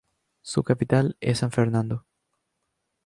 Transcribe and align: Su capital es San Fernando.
Su 0.41 0.63
capital 0.63 1.15
es 1.21 1.37
San 1.37 1.51
Fernando. 1.51 2.07